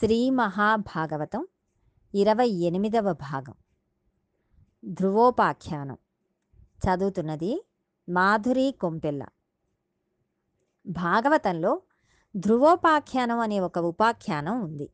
శ్రీ 0.00 0.30
మహాభాగవతం 0.30 1.46
ఇరవై 2.14 2.48
ఎనిమిదవ 2.48 3.12
భాగం. 3.12 3.54
ధ్రువోపాఖ్యానం. 4.84 5.98
చదువుతున్నది 6.64 7.66
మాధురి 8.08 8.74
కొంపెల్ల. 8.80 9.26
భాగవతంలో 10.86 11.82
ధ్రువోపాఖ్యానం 12.36 13.38
అనే 13.38 13.60
ఒక 13.60 13.78
ఉపాఖ్యానం 13.78 14.64
ఉంది. 14.64 14.90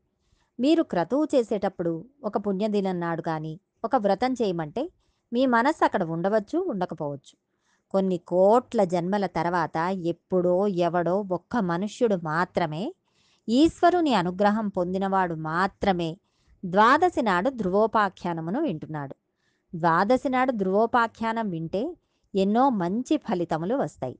మీరు 0.59 0.83
క్రతువు 0.83 1.27
చేసేటప్పుడు 1.35 2.05
ఒక 2.23 2.37
పుణ్యదినం 2.37 2.99
నాడు 2.99 3.21
కానీ 3.21 3.59
ఒక 3.83 3.95
వ్రతం 3.95 4.33
చేయమంటే 4.33 4.91
మీ 5.33 5.45
మనస్సు 5.45 5.85
అక్కడ 5.85 6.03
ఉండవచ్చు 6.03 6.57
ఉండకపోవచ్చు. 6.59 7.37
కొన్ని 7.91 8.17
కోట్ల 8.17 8.83
జన్మల 8.83 9.25
తర్వాత 9.25 9.77
ఎప్పుడో 9.91 10.67
ఎవడో 10.67 11.25
ఒక్క 11.31 11.57
మనుష్యుడు 11.57 12.15
మాత్రమే 12.15 12.95
ఈశ్వరుని 13.47 14.13
అనుగ్రహం 14.13 14.67
పొందినవాడు 14.67 15.35
మాత్రమే. 15.35 16.17
ద్వాదశి 16.65 17.21
నాడు 17.21 17.49
ధ్రువోపాఖ్యానమును 17.49 18.61
వింటున్నాడు. 18.61 19.15
ద్వాదశి 19.75 20.29
నాడు 20.29 20.51
ధ్రువోపాఖ్యానం 20.51 21.49
వింటే 21.49 21.95
ఎన్నో 22.33 22.69
మంచి 22.69 23.17
ఫలితములు 23.17 23.75
వస్తాయి. 23.75 24.19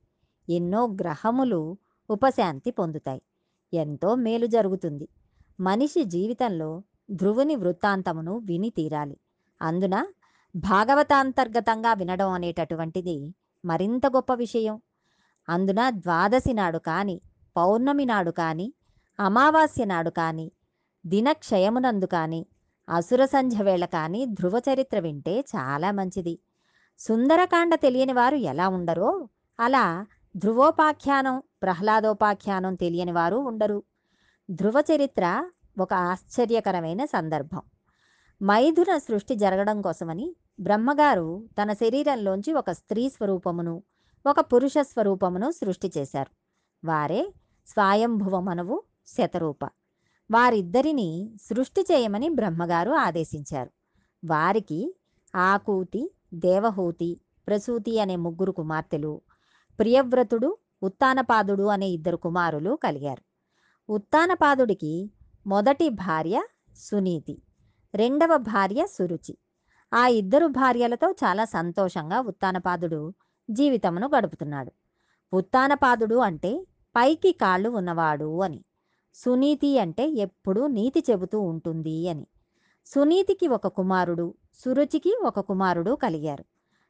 ఎన్నో 0.50 0.88
గ్రహములు 0.88 1.78
ఉపశాంతి 2.10 2.72
పొందుతాయి. 2.72 3.22
ఎంతో 3.74 4.16
మేలు 4.16 4.46
జరుగుతుంది. 4.46 5.08
మనిషి 5.60 6.04
జీవితంలో 6.06 6.70
ధ్రువుని 7.12 7.56
వృత్తాంతమును 7.56 8.38
విని 8.38 8.70
తీరాలి. 8.70 9.18
అందున 9.62 10.06
భాగవతాంతర్గతంగా 10.56 11.94
వినడం 11.94 12.30
అనేటటువంటిది 12.30 13.36
మరింత 13.66 14.06
గొప్ప 14.08 14.34
విషయం. 14.34 14.82
అందున 15.50 15.90
ద్వాదశి 15.90 16.54
నాడు 16.54 16.78
కానీ 16.78 17.22
పౌర్ణమి 17.56 18.06
నాడు 18.06 18.32
కానీ 18.32 18.74
అమావాస్య 19.20 19.86
నాడు 19.86 20.10
కానీ 20.10 20.52
దినక్షయమునందు 21.06 22.06
కానీ 22.06 22.46
అసుర 22.90 23.26
సంధ్య 23.26 23.64
వేళ 23.64 23.86
కానీ 23.86 24.26
ధ్రువ 24.26 24.62
చరిత్ర 24.70 25.00
వింటే 25.00 25.40
చాలా 25.40 25.92
మంచిది. 25.92 26.40
సుందరకాండ 27.00 27.76
తెలియని 27.76 28.14
వారు 28.14 28.36
ఎలా 28.36 28.70
ఉండరో 28.70 29.30
అలా 29.60 30.06
ధ్రువోపాఖ్యానం 30.36 31.44
ప్రహ్లాదోపాఖ్యానం 31.62 32.76
తెలియని 32.76 33.12
వారు 33.12 33.36
ఉండరు. 33.36 33.84
ధ్రువ 34.52 34.84
చరిత్ర 34.92 35.50
ఒక 35.80 35.94
ఆశ్చర్యకరమైన 35.94 37.06
సందర్భం. 37.06 37.62
మైథున 38.44 38.98
సృష్టి 38.98 39.36
జరగడం 39.36 39.82
కోసమని 39.82 40.36
బ్రహ్మగారు 40.60 41.48
తన 41.62 41.74
శరీరంలోంచి 41.74 42.54
ఒక 42.54 42.72
స్త్రీ 42.72 43.10
స్వరూపమును 43.10 43.84
ఒక 44.26 44.40
పురుష 44.40 44.74
స్వరూపమును 44.82 45.52
సృష్టి 45.52 45.92
చేశారు. 45.98 46.32
వారే 46.88 47.34
స్వాయంభువమనువు 47.68 48.84
శతరూప. 49.08 49.66
వారిద్దరిని 50.32 51.32
సృష్టి 51.44 51.82
చేయమని 51.82 52.30
బ్రహ్మగారు 52.30 52.92
ఆదేశించారు. 52.92 53.72
వారికి 54.26 54.96
ఆకూతి 55.36 56.12
దేవహూతి 56.34 57.22
ప్రసూతి 57.48 58.00
అనే 58.00 58.16
ముగ్గురు 58.16 58.52
కుమార్తెలు 58.52 59.22
ప్రియవ్రతుడు 59.80 60.58
ఉత్తానపాదుడు 60.84 61.64
అనే 61.64 61.88
ఇద్దరు 61.88 62.18
కుమారులు 62.18 62.80
కలిగారు. 62.84 63.24
ఉత్తానపాదుడికి 63.90 65.12
మొదటి 65.48 65.90
భార్య 65.90 66.44
సునీతి 66.78 67.42
రెండవ 67.96 68.38
భార్య 68.38 68.86
సురుచి. 68.88 69.38
ఆ 69.94 70.08
ఇద్దరు 70.08 70.48
భార్యలతో 70.48 71.12
చాలా 71.12 71.46
సంతోషంగా 71.46 72.20
ఉత్తానపాదుడు 72.22 73.14
జీవితమును 73.50 74.10
గడుపుతున్నాడు. 74.18 74.72
ఉత్తానపాదుడు 75.34 76.16
అంటే 76.16 76.68
పైకి 76.96 77.32
కాళ్ళు 77.32 77.70
ఉన్నవాడు 77.70 78.42
అని. 78.42 78.64
సునీతి 79.16 79.80
అంటే 79.80 80.08
ఎప్పుడూ 80.08 80.68
నీతి 80.68 81.04
చెబుతూ 81.12 81.42
ఉంటుంది 81.42 82.10
అని. 82.10 82.28
సునీతికి 82.86 83.48
ఒక 83.48 83.68
కుమారుడు 83.68 84.34
సురుచికి 84.54 85.18
ఒక 85.24 85.40
కుమారుడు 85.40 85.92
కలిగారు. 85.96 86.46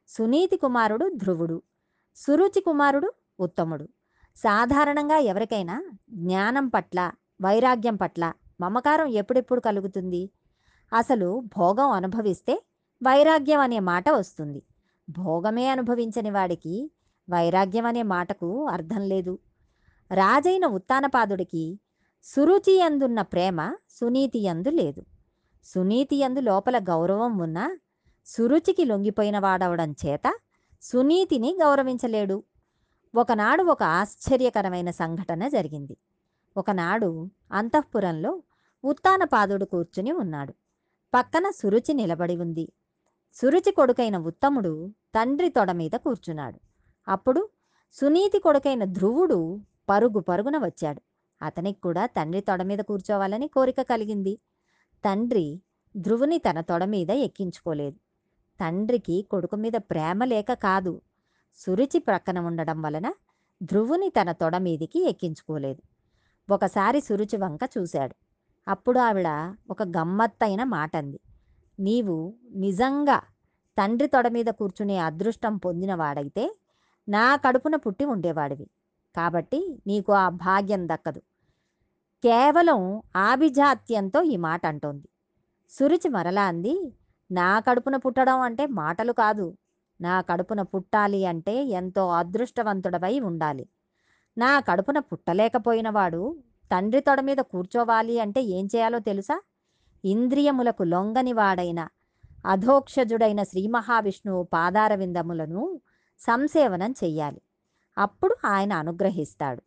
సునీతి 0.08 0.56
కుమారుడు 0.56 1.10
ధ్రువుడు 1.14 1.62
సురుచి 2.16 2.60
కుమారుడు 2.60 3.12
ఉత్తముడు. 3.40 3.88
సాధారణంగా 4.36 5.16
ఎవరికైనా 5.18 5.82
జ్ఞానం 6.10 6.68
పట్ల 6.68 7.12
వైరాగ్యం 7.42 7.96
పట్ల 7.96 8.32
మమకారం 8.60 9.06
ఎప్పుడెప్పుడు 9.06 9.60
కలుగుతుంది? 9.60 10.30
అసలు 10.92 11.42
భోగం 11.58 11.90
అనుభవిస్తే 11.90 12.62
వైరాగ్యం 13.02 13.60
అనే 13.60 13.78
మాట 13.80 14.10
వస్తుంది. 14.10 14.62
భోగమే 15.10 15.68
అనుభవించని 15.68 16.30
వాడికి 16.30 16.90
వైరాగ్యం 17.30 17.86
అనే 17.86 18.02
మాటకు 18.02 18.66
అర్థం 18.66 19.00
లేదు. 19.00 19.38
రాజైన 20.14 20.66
ఉత్తానపాదుడికి 20.66 21.80
సురుచి 22.26 22.76
ఎందున్న 22.76 23.22
ప్రేమ 23.22 23.74
సునీతి 23.90 24.38
యందు 24.38 24.68
లేదు. 24.68 25.02
సునీతి 25.64 26.16
యందు 26.16 26.40
లోపల 26.40 26.78
గౌరవం 26.78 27.38
ఉన్నా 27.38 27.78
సురుచికి 28.26 28.84
లొంగిపోయిన 28.84 29.38
వాడవడం 29.38 29.94
చేత 30.06 30.34
సునీతిని 30.82 31.56
గౌరవించలేడు. 31.62 32.42
ఒకనాడు 33.14 33.62
ఒక 33.62 33.82
ఆశ్చర్యకరమైన 33.82 34.90
సంఘటన 34.90 35.48
జరిగింది. 35.48 35.96
ఒకనాడు 36.56 37.30
అంతఃపురంలో 37.52 38.42
ఉత్తానపాదుడు 38.84 39.64
కూర్చుని 39.64 40.12
ఉన్నాడు. 40.12 40.54
పక్కన 41.14 41.50
సురుచి 41.50 41.94
నిలబడి 41.94 42.36
ఉంది. 42.36 42.72
సురుచి 43.34 43.72
కొడుకైన 43.72 44.18
ఉత్తముడు 44.18 44.90
తండ్రి 45.14 45.48
తొడ 45.48 45.72
మీద 45.72 45.90
కూర్చున్నాడు. 45.90 46.60
అప్పుడు 47.08 47.48
సునీతి 47.92 48.38
కొడుకైన 48.38 48.84
ధ్రువుడు 48.84 49.60
పరుగు 49.88 50.20
పరుగున 50.20 50.58
వచ్చాడు. 50.58 51.02
అతనికి 51.42 51.80
కూడా 51.80 52.06
తండ్రి 52.06 52.40
తొడ 52.40 52.62
మీద 52.62 52.78
కూర్చోవాలని 52.78 53.48
కోరిక 53.48 53.82
కలిగింది. 53.82 54.38
తండ్రి 55.04 55.60
ధ్రువుని 55.96 56.38
తన 56.38 56.60
తొడ 56.60 56.84
మీద 56.84 57.10
ఎక్కించుకోలేదు. 57.10 57.96
తండ్రికి 58.60 59.26
కొడుకు 59.30 59.56
మీద 59.56 59.72
ప్రేమ 59.72 60.24
లేక 60.24 60.52
కాదు. 60.52 61.02
సురుచి 61.56 61.98
ప్రక్కన 61.98 62.38
ఉండడం 62.38 62.82
వలన 62.82 63.12
ధ్రువుని 63.62 64.10
తన 64.10 64.32
తొడ 64.32 64.56
మీదికి 64.56 65.08
ఎక్కించుకోలేదు. 65.08 65.82
ఒకసారి 66.50 67.00
సురుచి 67.00 67.36
వంక 67.36 67.60
చూశాడు. 67.78 68.14
అప్పుడు 68.68 68.98
ఆవిడ 68.98 69.28
ఒక 69.70 69.82
గమ్మత్తైన 69.82 70.64
మాట 70.64 70.96
అంది 70.96 71.20
నీవు 71.80 72.34
నిజంగా 72.56 73.22
తండ్రి 73.76 74.08
తొడ 74.08 74.28
మీద 74.28 74.46
కూర్చునే 74.46 74.98
అదృష్టం 74.98 75.56
పొందినవాడైతే 75.56 76.56
నా 77.08 77.36
కడుపున 77.36 77.76
పుట్టి 77.76 78.04
ఉండేవాడివి. 78.04 78.66
కాబట్టి 79.16 79.80
నీకు 79.86 80.12
ఆ 80.12 80.28
భాగ్యం 80.28 80.88
దక్కదు. 80.88 81.20
కేవలం 82.24 82.80
ఆభిజాత్యంతో 83.16 84.22
ఈ 84.22 84.36
మాట 84.36 84.66
అంటోంది. 84.66 85.08
సురుచి 85.70 86.08
మరలా 86.08 86.44
అంది 86.44 86.74
నా 87.30 87.60
కడుపున 87.60 87.96
పుట్టడం 87.96 88.40
అంటే 88.40 88.66
మాటలు 88.66 89.12
కాదు. 89.12 89.46
నా 90.00 90.20
కడుపున 90.20 90.62
పుట్టాలి 90.62 91.26
అంటే 91.26 91.64
ఎంతో 91.64 92.08
అదృష్టవంతుడవై 92.10 93.20
ఉండాలి. 93.20 93.64
నా 94.38 94.60
కడుపున 94.60 94.98
పుట్టలేకపోయినవాడు 94.98 96.22
తండ్రి 96.72 97.00
తొడ 97.00 97.20
మీద 97.20 97.36
కూర్చోవాలి 97.36 98.20
అంటే 98.20 98.42
ఏం 98.42 98.66
చేయాలో 98.76 98.98
తెలుసా? 98.98 99.36
ఇంద్రియములకు 100.04 100.82
లొంగనివాడైన 100.82 101.80
అధోక్షజుడైన 102.46 103.42
శ్రీ 103.42 103.66
మహావిష్ణువు 103.66 104.42
పాదారవిందములను 104.42 105.62
సంసేవనం 106.20 106.94
చెయ్యాలి. 107.04 107.40
అప్పుడు 107.98 108.36
ఆయన 108.44 108.72
అనుగ్రహిస్తాడు. 108.72 109.62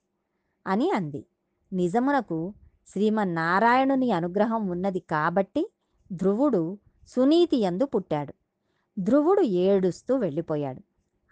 అని 0.67 0.91
అంది. 0.91 1.25
నిజమునకు 1.73 2.53
శ్రీమన్నారాయణుని 2.87 4.11
అనుగ్రహం 4.11 4.67
ఉన్నది 4.67 4.99
కాబట్టి 4.99 5.71
ధ్రువుడు 6.11 6.77
సునీతి 7.07 7.57
యందు 7.57 7.85
పుట్టాడు. 7.85 8.33
ధ్రువుడు 8.99 9.41
ఏడుస్తూ 9.41 10.15
వెళ్ళిపోయాడు. 10.15 10.81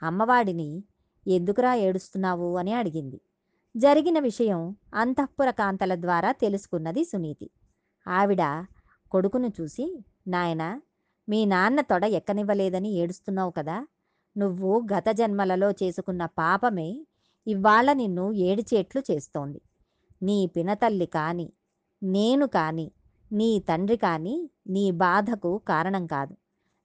అమ్మవాడిని 0.05 0.83
ఎందుకురా 1.27 1.73
ఏడుస్తున్నావు 1.73 2.57
అని 2.57 2.73
అడిగింది. 2.73 3.21
జరిగిన 3.77 4.19
విషయం 4.19 4.75
అంతఃపుర 4.93 5.49
కాంతల 5.49 5.95
ద్వారా 5.95 6.31
తెలుసుకున్నది 6.31 7.03
సునీతి. 7.05 7.49
ఆవిడ 8.07 8.65
కొడుకును 9.11 9.51
చూసి 9.61 10.05
నాయన 10.27 10.81
మీ 11.29 11.45
నాన్న 11.45 11.81
తొడ 11.81 12.03
ఎక్కనివ్వలేదని 12.03 12.91
ఏడుస్తున్నావు 12.91 13.51
కదా 13.51 13.87
నువ్వు 14.37 14.85
గత 14.93 15.09
జన్మలలో 15.09 15.71
చేసుకున్న 15.71 16.25
పాపమే 16.25 16.89
ఇవాళ 17.47 17.93
నిన్ను 17.93 18.31
ఏడిచేట్లు 18.31 19.01
చేస్తోంది. 19.11 19.59
నీ 20.21 20.37
పినతల్లి 20.47 21.05
కాని 21.05 21.47
నేను 22.03 22.45
కాని 22.47 22.91
నీ 23.31 23.59
తండ్రి 23.59 23.97
కాని 23.97 24.35
నీ 24.67 24.91
బాధకు 24.91 25.57
కారణం 25.57 26.07
కాదు. 26.07 26.35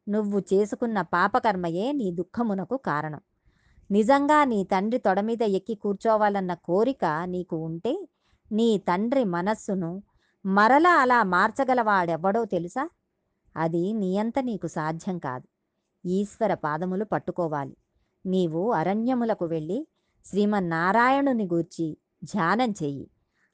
నువ్వు 0.07 0.39
చేసుకున్న 0.53 1.03
పాపకర్మయే 1.03 1.93
నీ 1.93 2.11
దుఃఖమునకు 2.11 2.77
కారణం. 2.77 3.23
నిజంగా 3.91 4.45
నీ 4.45 4.65
తండ్రి 4.65 4.99
తొడ 4.99 5.21
మీద 5.21 5.43
ఎక్కి 5.43 5.75
కూర్చోవాలన్న 5.75 6.55
కోరిక 6.55 7.05
నీకు 7.27 7.57
ఉంటే 7.57 7.93
నీ 8.51 8.79
తండ్రి 8.79 9.25
మనస్సును 9.25 9.91
మరలా 10.45 10.93
అలా 10.95 11.23
మార్చగలవాడెవ్వడో 11.25 12.45
తెలుసా? 12.45 12.85
అది 13.57 13.93
నీ 13.93 14.19
అంత 14.19 14.39
నీకు 14.41 14.67
సాధ్యం 14.67 15.19
కాదు. 15.19 15.47
ఈశ్వర 16.05 16.55
పాదములు 16.55 17.05
పట్టుకోవాలి. 17.05 17.77
నీవు 18.27 18.73
అరణ్యములకు 18.73 19.45
వెళ్ళి 19.45 19.87
శ్రీమన్నారాయణుని 20.27 21.45
గూర్చి 21.45 21.97
ధ్యానం 22.25 22.71
చెయ్యి. 22.71 23.11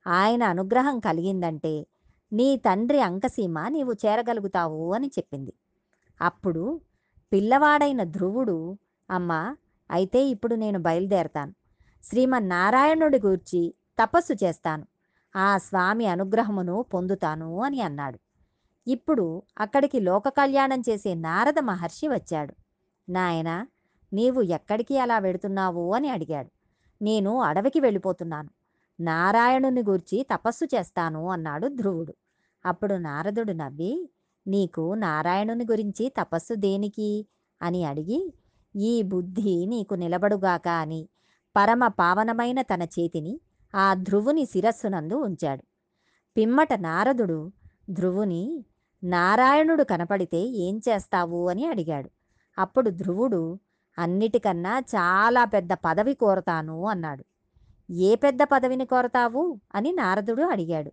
ఆయన 0.06 0.42
అనుగ్రహం 0.42 1.00
కలిగిందంటే 1.00 1.86
నీ 2.32 2.56
తండ్రి 2.56 3.00
అంకసీమ 3.00 3.68
నీవు 3.68 3.92
చేరగలుగుతావు 3.92 4.94
అని 4.94 5.06
చెప్పింది. 5.06 5.52
అప్పుడు 6.20 6.80
పిల్లవాడైన 7.32 8.04
ధ్రువుడు 8.04 8.76
అమ్మా 9.10 9.56
అయితే 9.90 10.24
ఇప్పుడు 10.24 10.54
నేను 10.54 10.78
బయలుదేరతాను. 10.78 11.54
శ్రీమన్నారాయణుడి 12.04 13.20
గూర్చి 13.26 13.74
తపస్సు 14.02 14.44
చేస్తాను. 14.44 14.86
ఆ 15.36 15.58
స్వామి 15.58 16.06
అనుగ్రహమును 16.06 16.84
పొందుతాను 16.94 17.60
అని 17.60 17.80
అన్నాడు. 17.80 18.18
ఇప్పుడు 18.88 19.42
అక్కడికి 19.58 20.00
లోక 20.00 20.28
కళ్యాణం 20.28 20.80
చేసే 20.80 21.14
నారద 21.14 21.58
మహర్షి 21.58 22.08
వచ్చాడు. 22.08 22.54
నాయనా 23.08 23.66
నీవు 24.12 24.42
ఎక్కడికి 24.42 24.98
అలా 24.98 25.18
వెడుతున్నావు? 25.18 25.94
అని 25.94 26.08
అడిగాడు. 26.08 26.48
నేను 27.04 27.40
అడవికి 27.40 27.80
వెళ్ళిపోతున్నాను. 27.80 28.48
నారాయణుని 29.00 29.80
గూర్చి 29.80 30.26
తపస్సు 30.34 30.64
చేస్తాను 30.64 31.28
అన్నాడు 31.28 31.68
ధ్రువుడు. 31.68 32.14
అప్పుడు 32.66 32.94
నారదుడు 32.94 33.52
నవ్వి 33.52 34.10
నీకు 34.46 34.94
నారాయణుని 34.94 35.64
గురించి 35.64 36.12
తపస్సు 36.20 36.54
దేనికి? 36.54 37.26
అని 37.62 37.84
అడిగి 37.84 38.32
ఈ 38.76 39.02
బుద్ధి 39.02 39.66
నీకు 39.66 39.94
నిలబడుగాక 39.94 40.68
అని 40.68 41.08
పరమ 41.56 41.86
పావనమైన 41.86 42.62
తన 42.62 42.82
చేతిని 42.82 43.40
ఆ 43.74 43.94
ధ్రువుని 43.94 44.46
శిరస్సునందు 44.46 45.14
ఉంచాడు. 45.14 45.62
పిమ్మట 46.36 46.72
నారదుడు 46.72 47.52
ధ్రువుని 47.90 48.64
నారాయణుడు 49.04 49.82
కనపడితే 49.82 50.36
ఏం 50.36 50.80
చేస్తావు 50.88 51.48
అని 51.48 51.66
అడిగాడు. 51.66 52.10
అప్పుడు 52.58 52.90
ధ్రువుడు 52.90 53.58
అన్నిటికన్నా 53.98 54.78
చాలా 54.78 55.44
పెద్ద 55.44 55.72
పదవి 55.72 56.14
కోరతాను 56.14 56.86
అన్నాడు. 56.86 57.24
ఏ 57.90 58.14
పెద్ద 58.14 58.38
పదవిని 58.42 58.86
కోరతావు? 58.86 59.60
అని 59.74 59.92
నారదుడు 59.92 60.42
అడిగాడు. 60.42 60.92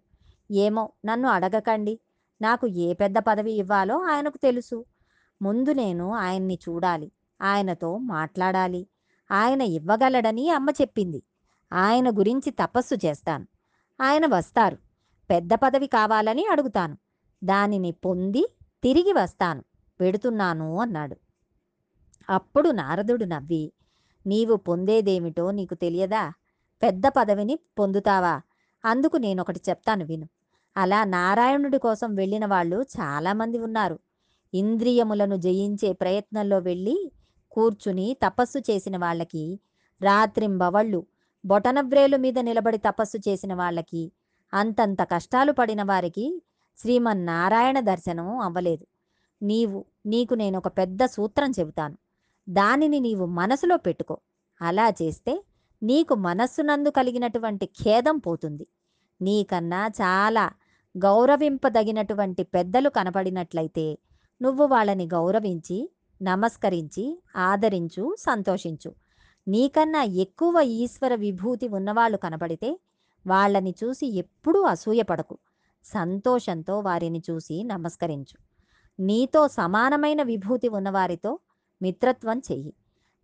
ఏమో 0.52 0.92
నన్ను 1.06 1.30
అడగకండి. 1.30 2.00
నాకు 2.42 2.68
ఏ 2.68 2.94
పెద్ద 2.94 3.16
పదవి 3.18 3.52
ఇవ్వాలో 3.52 4.02
ఆయనకు 4.02 4.38
తెలుసు. 4.38 4.86
ముందు 5.42 5.74
నేను 5.74 6.13
ఆయన్ని 6.13 6.60
చూడాలి. 6.69 7.12
ఆయనతో 7.42 7.98
మాట్లాడాలి. 7.98 8.88
ఆయన 9.31 9.62
ఇవ్వగలడని 9.62 10.50
అమ్మ 10.50 10.69
చెప్పింది. 10.69 11.24
ఆయన 11.74 12.10
గురించి 12.10 12.51
తపస్సు 12.51 12.96
చేస్తాను. 12.96 13.46
ఆయన 14.01 14.25
వస్తారు. 14.25 14.78
పెద్ద 15.30 15.50
పదవి 15.54 15.88
కావాలని 15.88 16.48
అడుగుతాను. 16.51 16.98
దానిని 17.46 17.92
పొంది 18.06 18.44
తిరిగి 18.84 19.14
వస్తాను. 19.14 19.64
పెడుతున్నాను 20.00 20.80
అన్నాడు. 20.80 21.16
అప్పుడు 22.30 22.70
నారదుడు 22.72 23.26
నవ్వి 23.26 23.64
నీవు 24.26 24.56
పొందేదేమిటో 24.56 25.52
నీకు 25.52 25.76
తెలియదా? 25.76 26.24
పెద్ద 26.82 27.04
పదవిని 27.08 27.56
పొందుతావా? 27.80 28.36
అందుకు 28.84 29.18
నేనొకటి 29.18 29.62
చెప్తాను 29.70 30.06
విను. 30.06 30.28
అలా 30.78 31.04
నారాయణుడి 31.06 31.78
కోసం 31.78 32.16
వెళ్ళిన 32.16 32.46
వాళ్ళు 32.46 32.82
చాలామంది 33.00 33.60
ఉన్నారు. 33.60 33.98
ఇంద్రియములను 34.54 35.36
జయించే 35.36 35.94
ప్రయత్నంలో 35.94 36.60
వెళ్ళి 36.60 37.12
కూర్చుని 37.52 38.18
తపస్సు 38.24 38.60
చేసిన 38.60 38.98
వాళ్ళకి 38.98 39.44
రాత్రింబవళ్ళు 40.02 41.00
బొటనవ్రేలు 41.46 42.18
మీద 42.18 42.40
నిలబడి 42.40 42.78
తపస్సు 42.78 43.18
చేసిన 43.18 43.54
వాళ్ళకి 43.54 44.04
అంతంత 44.54 45.02
కష్టాలు 45.04 45.52
పడిన 45.52 45.84
వారికి 45.84 46.26
శ్రీమన్నారాయణ 46.77 47.80
దర్శనం 47.80 48.38
అవ్వలేదు. 48.38 48.86
నీవు 49.42 49.86
నీకు 50.06 50.33
నేను 50.33 50.57
ఒక 50.57 50.68
పెద్ద 50.68 51.06
సూత్రం 51.06 51.51
చెబుతాను. 51.51 51.98
దానిని 52.50 53.00
నీవు 53.00 53.25
మనసులో 53.25 53.77
పెట్టుకో. 53.77 54.18
అలా 54.62 54.89
చేస్తే 54.89 55.44
నీకు 55.83 56.16
మనస్సునందు 56.16 56.89
కలిగినటువంటి 56.89 57.66
ఖేదం 57.66 58.18
పోతుంది. 58.18 58.68
నీకన్నా 59.22 59.88
చాలా 59.88 60.51
గౌరవింపదగినటువంటి 60.98 62.44
పెద్దలు 62.44 62.89
కనపడినట్లయితే 62.89 63.98
నువ్వు 64.42 64.66
వాళ్ళని 64.66 65.06
గౌరవించి 65.13 65.92
నమస్కరించి 66.22 67.24
ఆదరించు 67.36 68.16
సంతోషించు. 68.19 68.94
నీకన్నా 69.48 70.04
ఎక్కువ 70.04 70.62
ఈశ్వర 70.62 71.16
విభూతి 71.16 71.68
ఉన్నవాళ్ళు 71.68 72.18
కనపడితే 72.18 72.80
వాళ్ళని 73.27 73.75
చూసి 73.83 74.07
ఎప్పుడూ 74.07 74.62
అసూయపడకు. 74.62 75.38
సంతోషంతో 75.86 76.80
వారిని 76.80 77.22
చూసి 77.32 77.64
నమస్కరించు. 77.64 78.38
నీతో 79.00 79.48
సమానమైన 79.48 80.24
విభూతి 80.24 80.68
ఉన్నవారితో 80.68 81.40
మిత్రత్వం 81.82 82.40
చెయ్యి. 82.40 82.74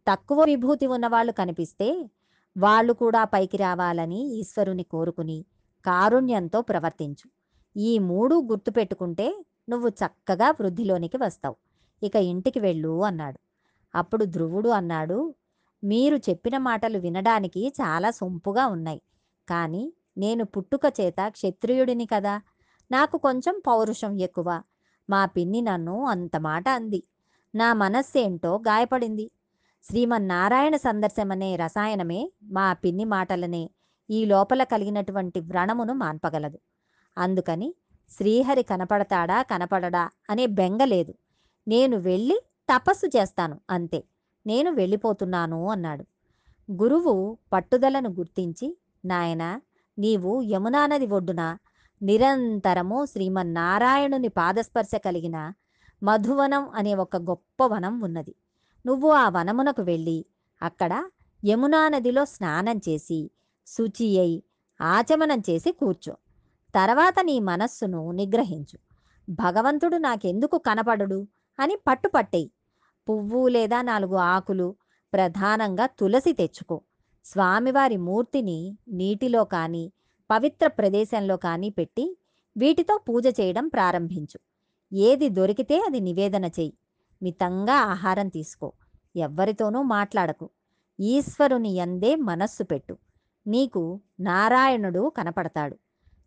తక్కువ 0.07 0.43
విభూతి 0.43 0.87
ఉన్నవాళ్ళు 0.87 1.31
కనిపిస్తే 1.31 2.09
వాళ్ళు 2.57 2.93
కూడా 2.93 3.23
పైకి 3.23 3.57
రావాలని 3.57 4.33
ఈశ్వరుని 4.33 4.83
కోరుకుని 4.83 5.45
కారుణ్యంతో 5.85 6.61
ప్రవర్తించు. 6.61 7.29
ఈ 7.77 7.99
మూడు 7.99 8.35
గుర్తుపెట్టుకుంటే 8.35 9.45
నువ్వు 9.69 9.89
చక్కగా 9.89 10.51
వృద్ధిలోనికి 10.51 11.17
వస్తావు. 11.17 11.55
ఇక 12.03 12.15
ఇంటికి 12.15 12.59
వెళ్ళు 12.59 13.03
అన్నాడు. 13.03 13.39
అప్పుడు 13.95 14.25
ధ్రువుడు 14.25 14.69
అన్నాడు 14.69 15.35
మీరు 15.83 16.17
చెప్పిన 16.17 16.57
మాటలు 16.57 16.97
వినడానికి 16.97 17.73
చాలా 17.81 18.11
సొంపుగా 18.11 18.67
ఉన్నాయి. 18.67 19.01
కానీ 19.49 19.93
నేను 20.17 20.45
పుట్టుక 20.45 20.81
చేత 21.01 21.15
క్షత్రియుడిని 21.27 22.05
కదా. 22.05 22.41
నాకు 22.91 23.17
కొంచెం 23.17 23.61
పౌరుషం 23.67 24.19
ఎక్కువ. 24.19 24.61
మా 25.09 25.25
పిన్ని 25.25 25.61
నన్ను 25.61 26.05
అంత 26.05 26.37
మాట 26.37 26.69
అంది. 26.69 27.03
నా 27.55 27.73
మనస్సేంటో 27.73 28.55
గాయపడింది. 28.55 29.31
శ్రీమన్నారాయణ 29.83 30.75
సందర్శమనే 30.75 31.55
రసాయనమే 31.55 32.31
మా 32.43 32.73
పిన్ని 32.73 33.05
మాటలనే 33.05 33.69
ఈ 34.09 34.25
లోపల 34.25 34.63
కలిగినటువంటి 34.63 35.39
వ్రణమును 35.39 35.93
మాన్పగలదు. 35.93 36.59
అందుకని 37.17 37.75
శ్రీహరి 38.11 38.63
కనపడతాడా 38.63 39.41
కనపడడా 39.41 40.09
అనే 40.29 40.45
బెంగ 40.45 40.83
లేదు. 40.83 41.13
నేను 41.67 41.97
వెళ్ళి 41.97 42.41
తపస్సు 42.73 43.17
చేస్తాను 43.17 43.59
అంతే. 43.69 44.03
నేను 44.47 44.71
వెళ్ళిపోతున్నాను 44.71 45.69
అన్నాడు. 45.69 46.05
గురువు 46.71 47.37
పట్టుదలను 47.53 48.09
గుర్తించి 48.09 48.77
నాయనా 49.05 49.61
నీవు 49.99 50.41
యమునా 50.41 50.87
నది 50.87 51.05
ఒడ్డున? 51.05 51.57
నిరంతరము 52.01 53.05
శ్రీమన్నారాయణుని 53.05 54.27
పాదస్పర్శ 54.27 54.95
కలిగిన 54.95 55.53
మధువనం 56.03 56.69
అనే 56.69 56.95
ఒక 56.95 57.17
గొప్ప 57.17 57.65
వనం 57.65 57.99
ఉన్నది. 57.99 58.35
నువ్వు 58.85 59.09
ఆ 59.09 59.29
వనమునకు 59.29 59.81
వెళ్ళి 59.81 60.25
అక్కడ 60.61 61.03
యమునా 61.43 61.89
నదిలో 61.89 62.25
స్నానం 62.25 62.77
చేసి 62.77 63.31
శుచి 63.67 64.19
అయి 64.19 64.43
ఆచమనం 64.81 65.39
చేసి 65.49 65.71
కూర్చో. 65.71 66.17
తర్వాత 66.75 67.15
నీ 67.21 67.39
మనస్సును 67.39 68.11
నిగ్రహించు. 68.11 68.77
భగవంతుడు 69.29 69.97
నాకెందుకు 69.97 70.57
కనపడడు 70.57 71.27
అని 71.59 71.77
పట్టుపట్టేయి. 71.87 72.51
పువ్వు 73.09 73.47
లేదా 73.47 73.81
నాలుగు 73.81 74.15
ఆకులు 74.15 74.75
ప్రధానంగా 75.13 75.85
తులసి 75.85 76.33
తెచ్చుకో. 76.33 76.81
స్వామివారి 77.25 77.97
మూర్తిని 77.97 78.77
నీటిలో 78.89 79.43
కానీ 79.43 79.91
పవిత్ర 80.31 80.67
ప్రదేశంలో 80.67 81.37
కానీ 81.37 81.69
పెట్టి 81.69 82.17
వీటితో 82.57 82.97
పూజ 82.97 83.27
చేయడం 83.27 83.67
ప్రారంభించు. 83.67 84.39
ఏది 84.93 85.29
దొరికితే 85.29 85.79
అది 85.79 85.99
నివేదన 85.99 86.45
చెయ్యి. 86.45 86.73
మితంగా 87.23 87.73
ఆహారం 87.73 88.27
తీసుకో. 88.27 88.73
ఎవ్వరితోనూ 89.15 89.81
మాట్లాడకు. 89.81 90.49
ఈశ్వరుని 90.99 91.69
ఎందే 91.75 92.15
మనస్సు 92.15 92.63
పెట్టు. 92.63 92.97
నీకు 93.47 93.99
నారాయణుడు 94.19 95.11
కనపడతాడు. 95.17 95.77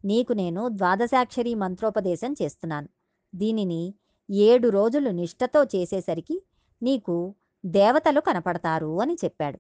నీకు 0.05 0.33
నేను 0.33 0.69
ద్వాదశాక్షరి 0.69 1.55
మంత్రోపదేశం 1.55 2.35
చేస్తున్నాను. 2.43 2.89
దీనిని 3.35 3.95
ఏడు 4.31 4.69
రోజులు 4.69 5.11
నిష్ఠతో 5.11 5.65
చేసేసరికి 5.65 6.43
నీకు 6.83 7.35
దేవతలు 7.67 8.21
కనపడతారు 8.21 9.01
అని 9.01 9.17
చెప్పాడు. 9.25 9.59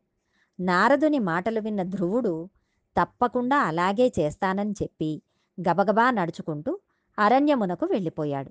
నారదుని 0.60 1.18
మాటలు 1.18 1.60
విన్న 1.60 1.82
ధ్రువుడు 1.82 2.48
తప్పకుండా 2.96 3.56
అలాగే 3.56 4.12
చేస్తానని 4.18 4.74
చెప్పి 4.82 5.22
గబగబా 5.60 6.10
నడుచుకుంటూ 6.10 6.78
అరణ్యమునకు 7.18 7.86
వెళ్ళిపోయాడు. 7.86 8.50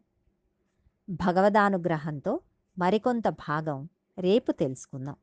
భగవదానుగ్రహంతో 1.09 2.39
మరికొంత 2.77 3.27
భాగం 3.29 3.89
రేపు 4.19 4.51
తెలుసుకుందాం. 4.51 5.15